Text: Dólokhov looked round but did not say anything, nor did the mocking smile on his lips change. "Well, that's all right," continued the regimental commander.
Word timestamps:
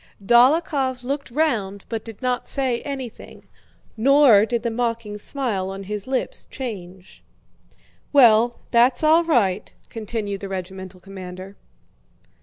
Dólokhov 0.25 1.03
looked 1.03 1.29
round 1.29 1.85
but 1.87 2.03
did 2.03 2.23
not 2.23 2.47
say 2.47 2.81
anything, 2.81 3.47
nor 3.95 4.47
did 4.47 4.63
the 4.63 4.71
mocking 4.71 5.19
smile 5.19 5.69
on 5.69 5.83
his 5.83 6.07
lips 6.07 6.47
change. 6.49 7.21
"Well, 8.11 8.57
that's 8.71 9.03
all 9.03 9.23
right," 9.23 9.71
continued 9.89 10.41
the 10.41 10.49
regimental 10.49 10.99
commander. 11.01 11.55